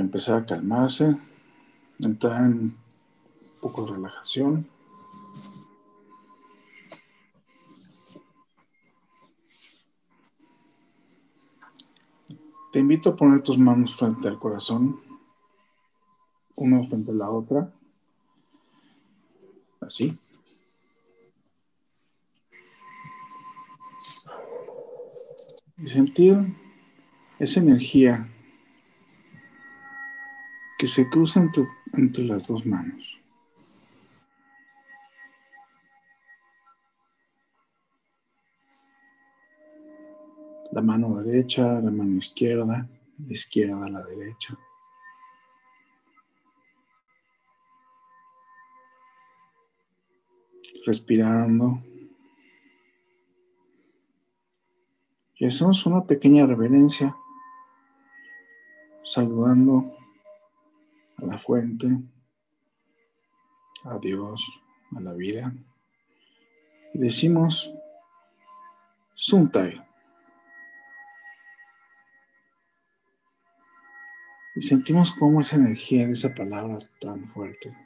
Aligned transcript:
empezar 0.00 0.42
a 0.42 0.46
calmarse, 0.46 1.16
entrar 2.00 2.42
en 2.44 2.52
un 2.52 2.78
poco 3.60 3.86
de 3.86 3.92
relajación. 3.92 4.68
Te 12.72 12.80
invito 12.80 13.10
a 13.10 13.16
poner 13.16 13.40
tus 13.42 13.56
manos 13.56 13.94
frente 13.94 14.26
al 14.26 14.38
corazón, 14.38 15.00
una 16.56 16.82
frente 16.88 17.12
a 17.12 17.14
la 17.14 17.30
otra, 17.30 17.70
así. 19.80 20.18
Y 25.78 25.86
sentir 25.86 26.36
esa 27.38 27.60
energía 27.60 28.33
que 30.84 30.88
se 30.88 31.08
cruza 31.08 31.40
entre, 31.40 31.66
entre 31.94 32.24
las 32.24 32.46
dos 32.46 32.66
manos. 32.66 33.18
La 40.72 40.82
mano 40.82 41.22
derecha, 41.22 41.80
la 41.80 41.90
mano 41.90 42.18
izquierda, 42.18 42.86
la 43.16 43.32
izquierda 43.32 43.86
a 43.86 43.88
la 43.88 44.04
derecha. 44.04 44.58
Respirando. 50.84 51.82
Y 55.36 55.46
hacemos 55.46 55.86
una 55.86 56.02
pequeña 56.02 56.44
reverencia, 56.44 57.16
saludando 59.02 59.93
a 61.16 61.26
la 61.26 61.38
fuente, 61.38 61.88
a 63.84 63.98
Dios, 63.98 64.44
a 64.96 65.00
la 65.00 65.12
vida. 65.14 65.54
Y 66.92 66.98
decimos, 66.98 67.72
Suntai. 69.14 69.80
Y 74.56 74.62
sentimos 74.62 75.12
cómo 75.12 75.40
esa 75.40 75.56
energía 75.56 76.06
de 76.06 76.12
esa 76.12 76.34
palabra 76.34 76.78
tan 77.00 77.28
fuerte 77.28 77.76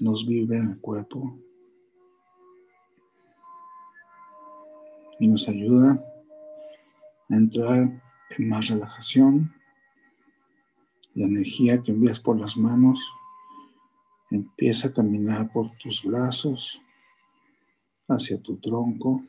nos 0.00 0.26
vive 0.26 0.56
en 0.56 0.70
el 0.70 0.80
cuerpo 0.80 1.38
y 5.18 5.28
nos 5.28 5.48
ayuda 5.48 6.04
a 7.30 7.34
entrar 7.34 8.02
en 8.30 8.48
más 8.48 8.68
relajación. 8.68 9.54
La 11.14 11.26
energía 11.26 11.80
que 11.80 11.92
envías 11.92 12.18
por 12.18 12.40
las 12.40 12.56
manos 12.56 13.00
empieza 14.30 14.88
a 14.88 14.92
caminar 14.92 15.52
por 15.52 15.70
tus 15.78 16.02
brazos 16.02 16.80
hacia 18.08 18.42
tu 18.42 18.56
tronco, 18.56 19.22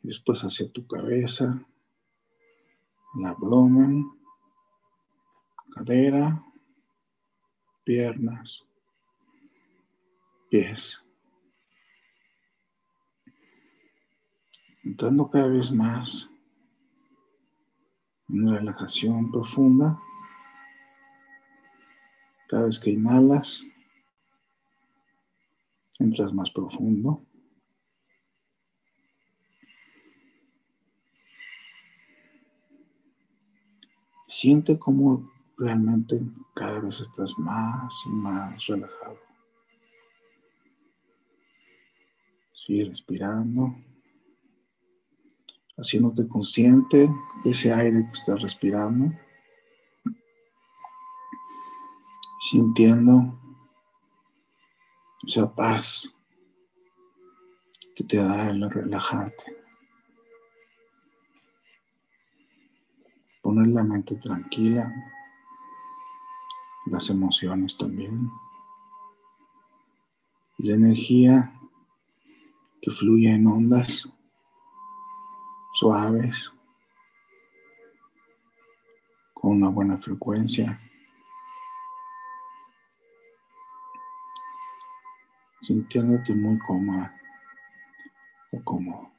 después 0.00 0.42
hacia 0.42 0.70
tu 0.70 0.86
cabeza, 0.86 1.66
el 3.18 3.26
abdomen, 3.26 4.10
cadera, 5.74 6.44
piernas, 7.84 8.64
pies. 10.48 11.04
Entrando 14.84 15.28
cada 15.28 15.48
vez 15.48 15.72
más 15.72 16.30
en 18.28 18.42
una 18.48 18.58
relajación 18.58 19.30
profunda. 19.30 20.00
Cada 22.52 22.66
vez 22.66 22.78
que 22.78 22.90
inhalas, 22.90 23.62
entras 25.98 26.34
más 26.34 26.50
profundo. 26.50 27.24
Siente 34.28 34.78
cómo 34.78 35.32
realmente 35.56 36.20
cada 36.54 36.80
vez 36.80 37.00
estás 37.00 37.32
más 37.38 37.94
y 38.04 38.10
más 38.10 38.66
relajado. 38.66 39.18
Sigue 42.66 42.84
respirando, 42.84 43.74
haciéndote 45.78 46.28
consciente 46.28 47.08
de 47.44 47.50
ese 47.50 47.72
aire 47.72 48.04
que 48.04 48.12
estás 48.12 48.42
respirando, 48.42 49.10
sintiendo 52.42 53.38
esa 55.24 55.54
paz 55.54 56.12
que 57.94 58.04
te 58.04 58.16
da 58.16 58.50
el 58.50 58.68
relajarte. 58.68 59.56
Poner 63.40 63.68
la 63.68 63.84
mente 63.84 64.16
tranquila, 64.16 64.92
las 66.86 67.08
emociones 67.10 67.76
también. 67.78 68.30
La 70.58 70.74
energía 70.74 71.52
que 72.80 72.90
fluye 72.90 73.32
en 73.32 73.46
ondas 73.46 74.12
suaves, 75.74 76.52
con 79.34 79.56
una 79.56 79.70
buena 79.70 79.98
frecuencia. 79.98 80.80
Sintiéndote 85.62 86.34
muy 86.34 86.58
cómoda 86.58 87.14
o 88.50 88.64
cómodo. 88.64 89.12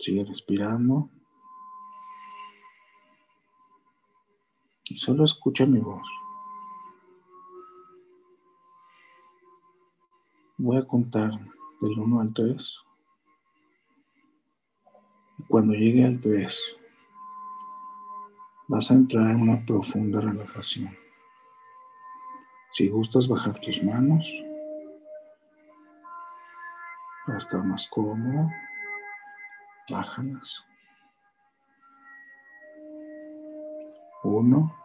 Sigue 0.00 0.24
respirando. 0.24 1.08
Y 4.88 4.96
solo 4.96 5.24
escucha 5.24 5.64
mi 5.64 5.78
voz. 5.78 6.02
Voy 10.58 10.78
a 10.78 10.86
contar 10.88 11.30
del 11.80 11.98
1 11.98 12.20
al 12.20 12.34
3. 12.34 12.78
Y 15.38 15.42
cuando 15.44 15.72
llegue 15.74 16.04
al 16.04 16.20
3, 16.20 16.78
vas 18.66 18.90
a 18.90 18.94
entrar 18.94 19.30
en 19.30 19.42
una 19.42 19.64
profunda 19.64 20.20
relajación. 20.20 21.05
Si 22.76 22.90
gustas 22.90 23.26
bajar 23.26 23.58
tus 23.62 23.82
manos, 23.82 24.22
para 27.24 27.38
estar 27.38 27.64
más 27.64 27.88
cómodo. 27.88 28.50
Bájalas. 29.90 30.62
Uno, 34.24 34.76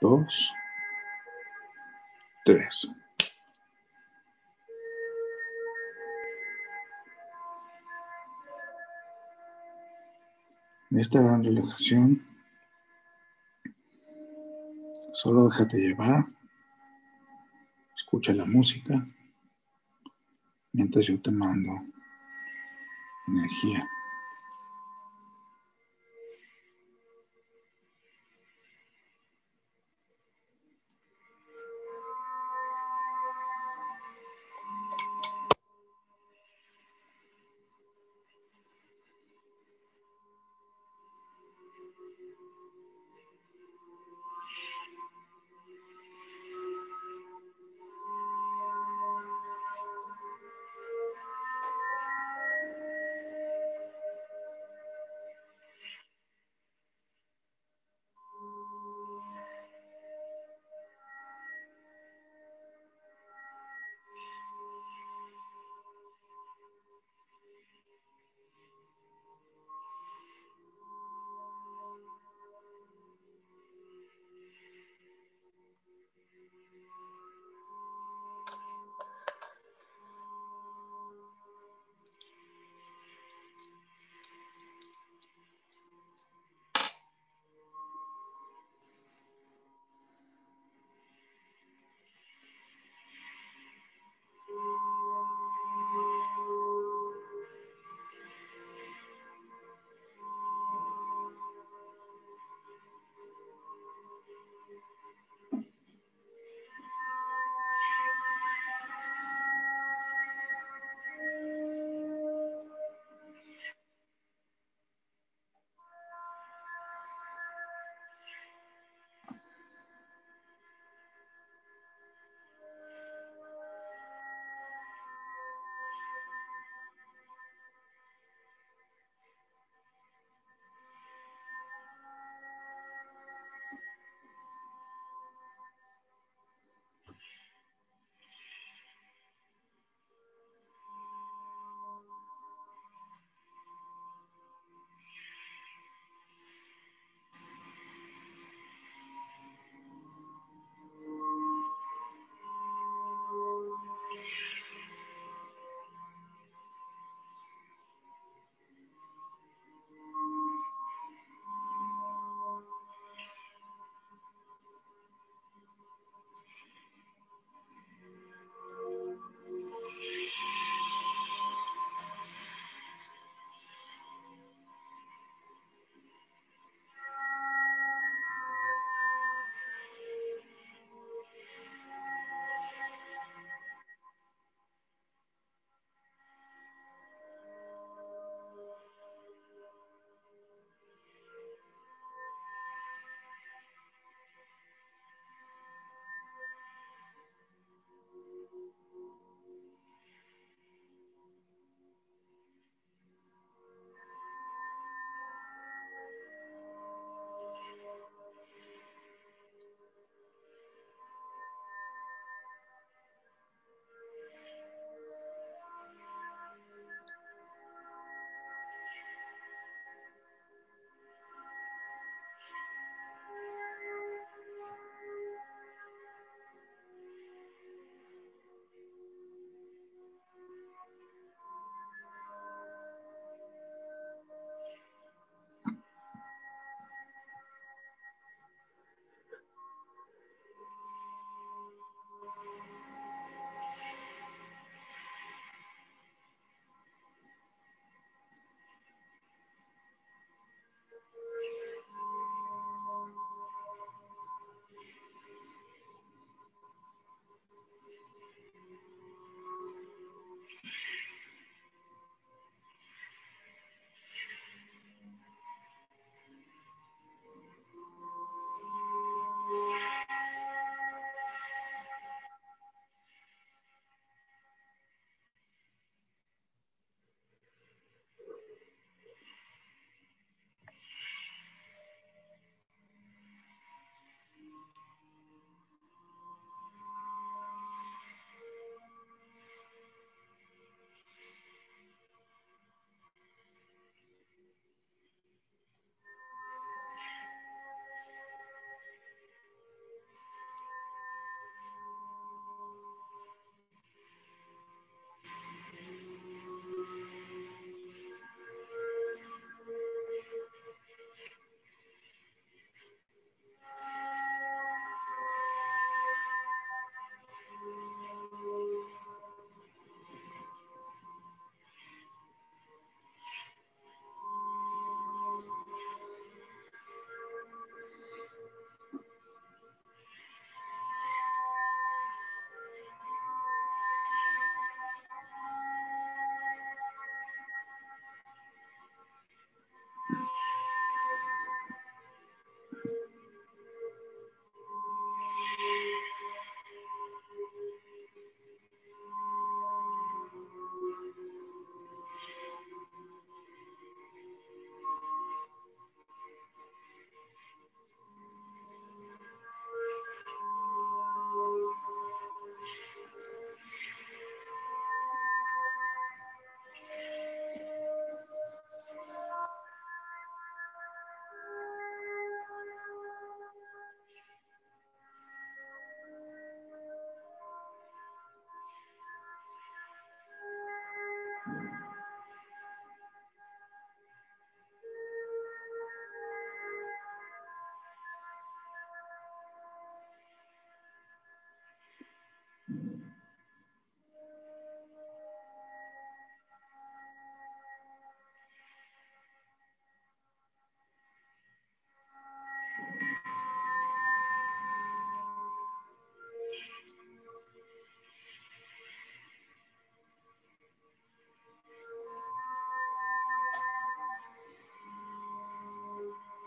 dos, 0.00 0.52
tres. 2.44 2.88
Esta 10.90 11.22
gran 11.22 11.44
relajación, 11.44 12.26
solo 15.16 15.48
déjate 15.48 15.78
llevar, 15.78 16.26
escucha 17.96 18.34
la 18.34 18.44
música 18.44 19.02
mientras 20.74 21.06
yo 21.06 21.18
te 21.22 21.30
mando 21.30 21.72
energía. 23.28 23.88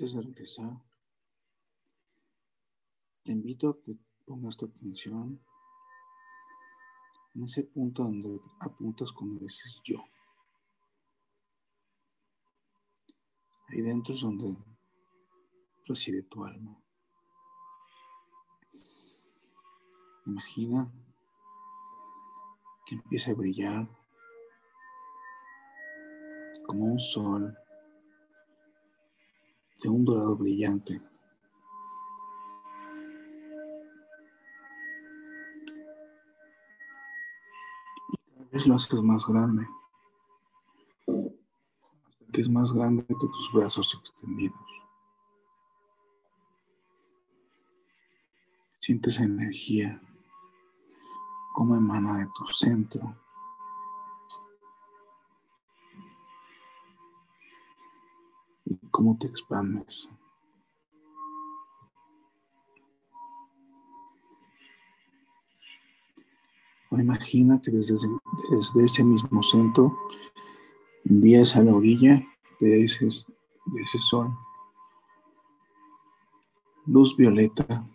antes 0.00 0.14
de 0.14 0.22
regresar, 0.22 0.82
te 3.22 3.32
invito 3.32 3.68
a 3.68 3.78
que 3.82 3.98
pongas 4.24 4.56
tu 4.56 4.64
atención 4.64 5.38
en 7.34 7.44
ese 7.44 7.64
punto 7.64 8.04
donde 8.04 8.40
apuntas 8.60 9.12
cuando 9.12 9.40
dices 9.40 9.78
yo. 9.84 10.02
Ahí 13.68 13.82
dentro 13.82 14.14
es 14.14 14.22
donde 14.22 14.56
reside 15.84 16.22
tu 16.22 16.46
alma. 16.46 16.82
Imagina 20.24 20.90
que 22.86 22.94
empieza 22.94 23.32
a 23.32 23.34
brillar 23.34 23.86
como 26.66 26.86
un 26.86 27.00
sol 27.00 27.54
de 29.82 29.88
un 29.88 30.04
dorado 30.04 30.36
brillante. 30.36 31.00
Y 38.08 38.34
cada 38.34 38.50
vez 38.50 38.66
lo 38.66 38.74
haces 38.74 39.02
más 39.02 39.26
grande, 39.26 39.66
hasta 41.06 42.26
que 42.32 42.40
es 42.40 42.48
más 42.48 42.72
grande 42.72 43.04
que 43.06 43.14
tus 43.14 43.52
brazos 43.52 43.98
extendidos. 44.00 44.58
Sientes 48.78 49.20
energía 49.20 50.00
como 51.54 51.76
emana 51.76 52.18
de 52.18 52.26
tu 52.34 52.46
centro. 52.52 53.14
Cómo 59.00 59.16
te 59.16 59.28
expandes. 59.28 60.10
Imagina 66.90 67.58
que 67.62 67.70
desde, 67.70 67.96
ese 68.84 69.02
mismo 69.02 69.42
centro 69.42 69.96
envías 71.06 71.56
a 71.56 71.62
la 71.62 71.74
orilla 71.74 72.22
de 72.60 72.84
ese, 72.84 73.08
sol 74.10 74.28
luz 76.84 77.16
violeta 77.16 77.86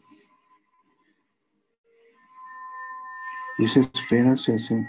y 3.60 3.66
esa 3.66 3.82
esfera 3.82 4.36
se 4.36 4.56
hace, 4.56 4.88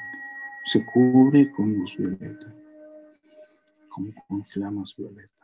se 0.64 0.86
cubre 0.86 1.52
con 1.52 1.74
luz 1.74 1.94
violeta, 1.98 2.54
con 3.90 4.46
flamas 4.46 4.96
violetas. 4.96 5.35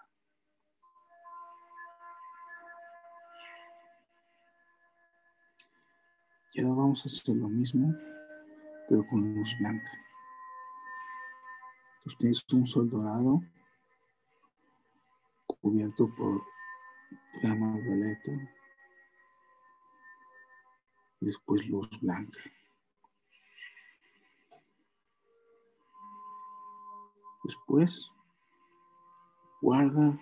Y 6.54 6.60
ahora 6.60 6.82
vamos 6.82 7.00
a 7.00 7.08
hacer 7.08 7.34
lo 7.34 7.48
mismo, 7.48 7.94
pero 8.86 9.06
con 9.08 9.34
luz 9.34 9.56
blanca. 9.58 9.90
Tienes 12.18 12.44
un 12.52 12.66
sol 12.66 12.90
dorado 12.90 13.40
cubierto 15.46 16.14
por 16.14 16.42
llama 17.42 17.78
violeta 17.78 18.32
y 21.20 21.26
después 21.26 21.66
luz 21.68 21.88
blanca. 22.02 22.40
Después 27.44 28.10
guarda 29.62 30.18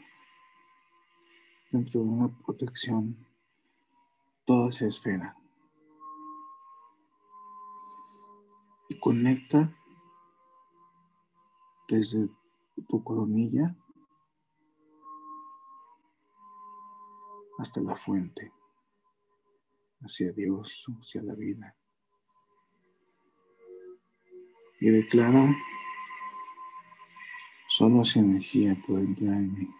dentro 1.73 2.03
de 2.03 2.09
una 2.09 2.29
protección 2.39 3.27
toda 4.45 4.69
esa 4.69 4.87
esfera 4.87 5.40
y 8.91 8.99
conecta 8.99 9.73
desde 11.89 12.29
tu 12.89 13.05
coronilla 13.05 13.77
hasta 17.59 17.81
la 17.81 17.95
fuente, 17.95 18.53
hacia 20.01 20.33
Dios, 20.33 20.85
hacia 21.01 21.23
la 21.23 21.35
vida. 21.35 21.77
Y 24.81 24.91
declara, 24.91 25.55
solo 27.69 28.03
esa 28.03 28.19
energía 28.19 28.77
puede 28.87 29.05
entrar 29.05 29.35
en 29.35 29.55
mí. 29.55 29.71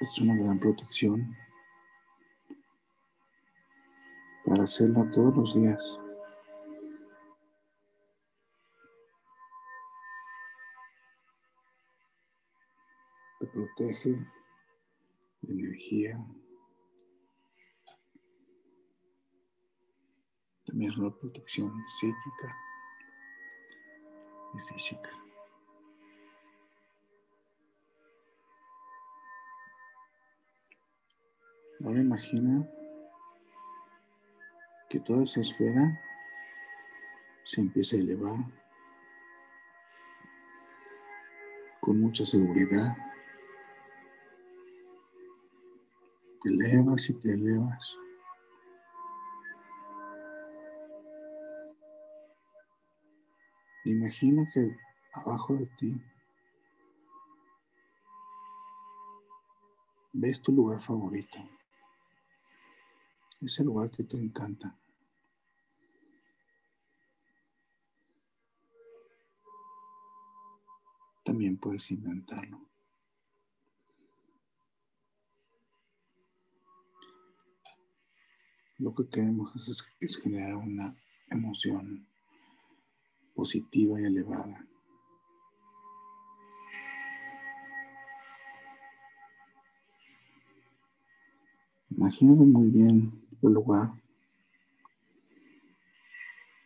Es 0.00 0.18
una 0.20 0.34
gran 0.34 0.58
protección 0.58 1.36
para 4.50 4.64
hacerla 4.64 5.08
todos 5.12 5.36
los 5.36 5.54
días. 5.54 6.00
Te 13.38 13.46
protege 13.46 14.26
energía. 15.42 16.18
También 20.66 20.90
es 20.90 20.98
una 20.98 21.16
protección 21.16 21.72
psíquica 22.00 22.56
y 24.54 24.72
física. 24.72 25.10
Ahora 31.84 32.00
imagina 32.00 32.68
que 34.90 34.98
toda 34.98 35.22
esa 35.22 35.40
esfera 35.40 36.00
se 37.44 37.60
empieza 37.60 37.94
a 37.94 38.00
elevar 38.00 38.38
con 41.80 42.00
mucha 42.00 42.26
seguridad. 42.26 42.96
Te 46.42 46.48
elevas 46.50 47.08
y 47.08 47.14
te 47.14 47.30
elevas. 47.30 47.98
Imagina 53.84 54.44
que 54.52 54.76
abajo 55.14 55.54
de 55.54 55.66
ti 55.78 56.02
ves 60.12 60.42
tu 60.42 60.50
lugar 60.50 60.80
favorito 60.80 61.38
ese 63.46 63.64
lugar 63.64 63.90
que 63.90 64.04
te 64.04 64.16
encanta. 64.16 64.79
También 71.40 71.56
puedes 71.56 71.90
inventarlo. 71.90 72.60
Lo 78.76 78.94
que 78.94 79.08
queremos 79.08 79.56
es, 79.66 79.82
es 80.00 80.18
generar 80.18 80.54
una 80.56 80.94
emoción 81.30 82.06
positiva 83.34 83.98
y 83.98 84.04
elevada. 84.04 84.68
Imagínate 91.88 92.42
muy 92.42 92.68
bien 92.68 93.26
el 93.40 93.52
lugar, 93.54 93.94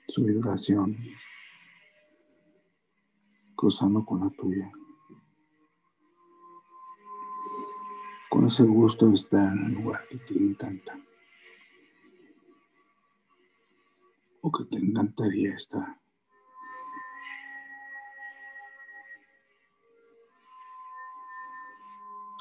su 0.09 0.25
vibración, 0.25 0.97
cruzando 3.57 4.05
con 4.05 4.21
la 4.21 4.31
tuya. 4.31 4.71
Con 8.31 8.47
ese 8.47 8.65
gusto 8.65 9.07
de 9.07 9.15
estar 9.15 9.53
en 9.53 9.67
el 9.67 9.73
lugar 9.75 10.07
que 10.09 10.19
te 10.19 10.35
encanta. 10.35 10.99
O 14.41 14.51
que 14.51 14.65
te 14.65 14.77
encantaría 14.77 15.55
estar. 15.55 16.01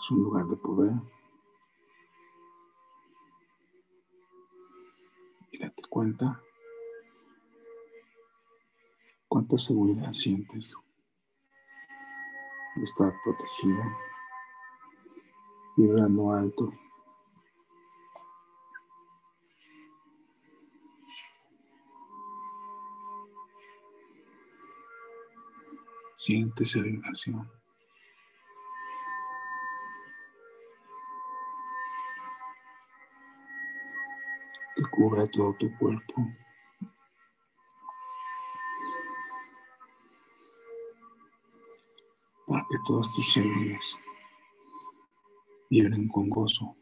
Es 0.02 0.12
un 0.12 0.24
lugar 0.24 0.46
de 0.48 0.58
poder. 0.58 0.94
y 5.54 5.60
date 5.60 5.84
cuenta 5.88 6.42
cuánta 9.28 9.58
seguridad 9.58 10.12
sientes 10.12 10.76
estar 12.82 13.14
protegida, 13.24 13.98
vibrando 15.78 16.32
alto. 16.32 16.74
Siente 26.16 26.64
esa 26.64 26.80
vibración. 26.80 27.52
que 34.76 34.84
cubra 34.86 35.28
todo 35.28 35.54
tu 35.54 35.76
cuerpo. 35.78 36.26
Todas 42.86 43.12
tus 43.14 43.32
células 43.32 43.98
vibren 45.70 46.08
con 46.08 46.30
gozo. 46.30 46.76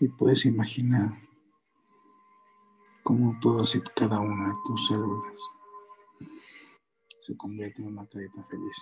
Y 0.00 0.08
puedes 0.08 0.44
imaginar 0.44 1.10
cómo 3.02 3.38
todas 3.40 3.74
y 3.74 3.80
cada 3.96 4.20
una 4.20 4.48
de 4.48 4.54
tus 4.66 4.88
células 4.88 5.40
se 7.20 7.36
convierte 7.36 7.80
en 7.80 7.88
una 7.88 8.06
carita 8.06 8.42
feliz. 8.42 8.76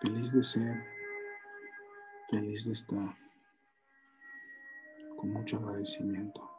Feliz 0.00 0.32
de 0.32 0.42
ser, 0.42 0.84
feliz 2.28 2.64
de 2.64 2.72
estar, 2.72 3.21
con 5.22 5.32
mucho 5.32 5.56
agradecimiento. 5.56 6.50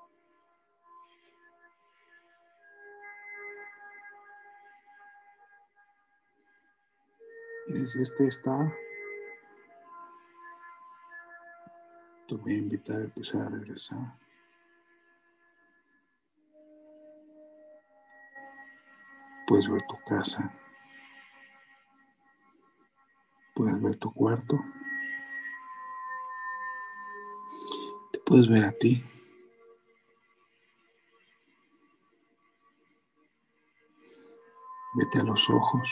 Y 7.67 7.73
desde 7.73 8.03
este 8.03 8.27
estar, 8.27 8.73
te 12.25 12.35
voy 12.35 12.53
a 12.53 12.57
invitar 12.57 13.01
a 13.01 13.03
empezar 13.03 13.41
a 13.41 13.49
regresar. 13.49 14.17
Puedes 19.45 19.69
ver 19.69 19.81
tu 19.89 19.97
casa. 20.07 20.53
Puedes 23.53 23.81
ver 23.81 23.97
tu 23.97 24.13
cuarto. 24.13 24.57
Puedes 28.33 28.49
ver 28.49 28.65
a 28.65 28.71
ti. 28.71 28.99
Vete 34.95 35.19
a 35.19 35.23
los 35.23 35.47
ojos. 35.51 35.87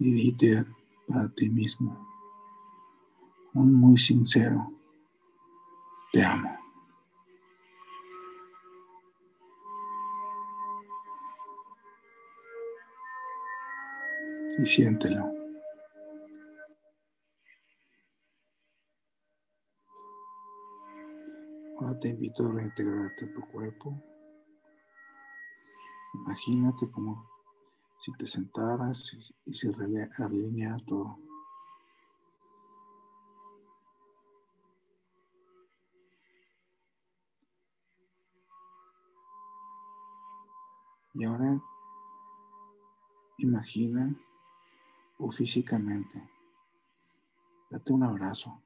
Y 0.00 0.12
dite 0.12 0.66
para 1.08 1.30
ti 1.30 1.48
mismo 1.48 2.06
un 3.54 3.72
muy 3.72 3.96
sincero 3.96 4.70
te 6.12 6.22
amo. 6.22 6.58
Y 14.58 14.66
siéntelo. 14.66 15.39
Ahora 21.80 21.98
te 21.98 22.10
invito 22.10 22.46
a 22.46 22.52
reintegrarte 22.52 23.24
a 23.24 23.32
tu 23.32 23.40
cuerpo. 23.40 23.98
Imagínate 26.12 26.90
como 26.90 27.26
si 28.04 28.12
te 28.18 28.26
sentaras 28.26 29.16
y, 29.46 29.54
se 29.54 29.72
alineara 30.18 30.76
todo. 30.86 31.18
Y 41.14 41.24
ahora 41.24 41.62
imagina 43.38 44.14
o 45.18 45.30
físicamente, 45.30 46.30
date 47.70 47.92
un 47.94 48.02
abrazo 48.02 48.62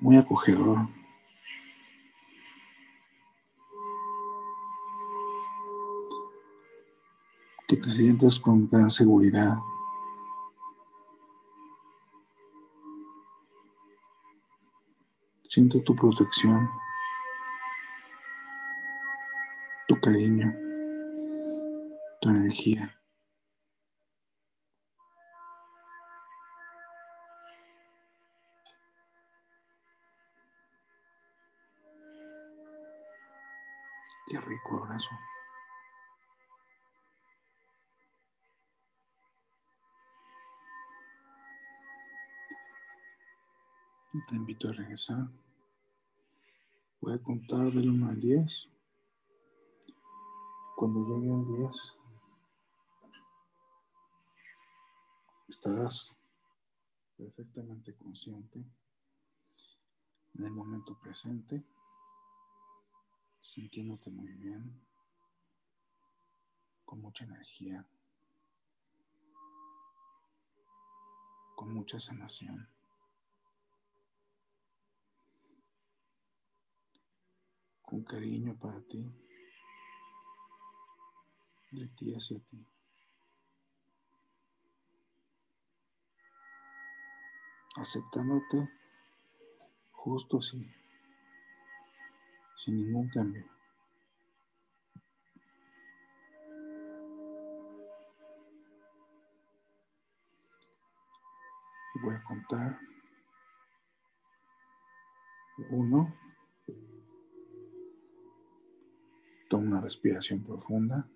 muy 0.00 0.16
acogedor. 0.16 0.88
Que 7.68 7.76
te 7.76 7.88
sientas 7.88 8.38
con 8.40 8.68
gran 8.68 8.90
seguridad. 8.90 9.58
Siente 15.46 15.80
tu 15.80 15.94
protección. 15.94 16.68
tu 19.90 19.98
cariño, 19.98 20.54
tu 22.20 22.28
energía. 22.28 22.99
Qué 34.30 34.40
rico 34.40 34.76
abrazo. 34.76 35.10
Te 44.28 44.36
invito 44.36 44.68
a 44.68 44.72
regresar. 44.72 45.26
Voy 47.00 47.14
a 47.14 47.18
contar 47.20 47.72
del 47.72 47.90
1 47.90 48.08
al 48.08 48.20
10. 48.20 48.68
Cuando 50.76 51.08
llegue 51.08 51.32
al 51.32 51.44
10, 51.48 51.98
estarás 55.48 56.16
perfectamente 57.16 57.96
consciente 57.96 58.64
en 60.34 60.44
el 60.44 60.52
momento 60.52 60.96
presente, 61.00 61.64
sintiéndote 63.40 64.10
muy 64.10 64.32
bien, 64.32 64.80
con 66.84 67.00
mucha 67.00 67.24
energía, 67.24 67.86
con 71.56 71.72
mucha 71.74 71.98
sanación. 72.00 72.68
con 77.90 78.04
cariño 78.04 78.56
para 78.56 78.80
ti 78.82 79.04
de 81.72 81.88
ti 81.88 82.14
hacia 82.14 82.38
ti. 82.38 82.64
Aceptándote 87.76 88.68
justo 89.92 90.38
así, 90.38 90.68
sin 92.64 92.78
ningún 92.78 93.08
cambio. 93.08 93.44
Voy 102.02 102.14
a 102.14 102.22
contar. 102.24 102.78
Uno. 105.70 106.14
Toma 109.48 109.66
una 109.66 109.80
respiración 109.80 110.42
profunda 110.44 111.08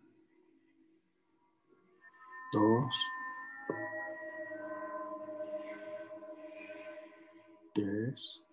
dos, 2.54 3.06
tres, 7.72 8.44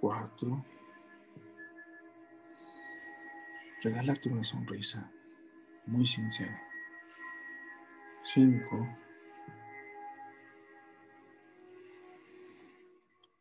cuatro. 0.00 0.64
Regálate 3.82 4.28
una 4.28 4.42
sonrisa 4.42 5.10
muy 5.86 6.06
sincera. 6.06 6.60
Cinco. 8.24 8.88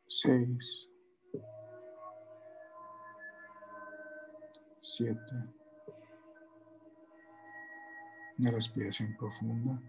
Seis. 0.07 0.87
Siete. 4.79 5.33
Una 8.39 8.51
respiración 8.51 9.15
profunda. 9.17 9.81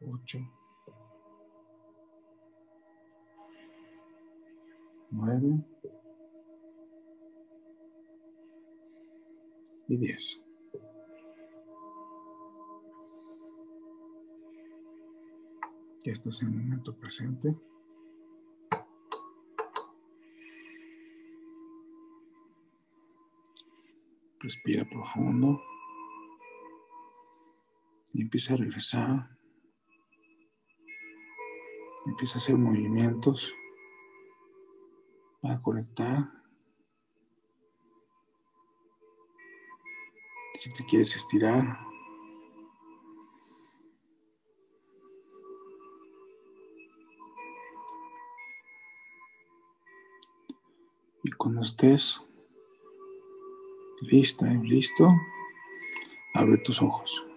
Ocho. 0.00 0.38
Nueve. 5.16 5.64
Y 9.86 9.96
diez. 9.96 10.42
Ya 16.04 16.12
estás 16.12 16.42
en 16.42 16.48
el 16.48 16.58
momento 16.58 16.96
presente. 16.96 17.56
Respira 24.40 24.84
profundo. 24.84 25.62
Y 28.14 28.22
empieza 28.22 28.54
a 28.54 28.56
regresar. 28.56 29.30
Empieza 32.06 32.38
a 32.38 32.42
hacer 32.42 32.56
movimientos 32.56 33.54
para 35.44 35.60
conectar. 35.60 36.26
Si 40.58 40.72
te 40.72 40.86
quieres 40.86 41.14
estirar, 41.14 41.80
y 51.22 51.30
cuando 51.32 51.60
estés 51.60 52.22
lista 54.00 54.50
y 54.50 54.66
listo, 54.66 55.10
abre 56.32 56.56
tus 56.56 56.80
ojos. 56.80 57.33